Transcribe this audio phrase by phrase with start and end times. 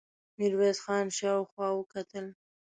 [0.37, 2.25] ميرويس خان شاوخوا وکتل.